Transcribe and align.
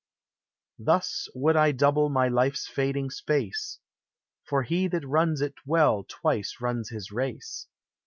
Thus 0.79 1.29
would 1.35 1.55
I 1.55 1.71
double 1.71 2.09
my 2.09 2.27
life's 2.27 2.67
fading 2.67 3.11
space; 3.11 3.77
Fur 4.47 4.63
he 4.63 4.87
that 4.87 5.07
runs 5.07 5.41
it 5.41 5.53
well 5.63 6.03
twice 6.09 6.55
runs 6.59 6.89
his 6.89 7.11
race. 7.11 7.67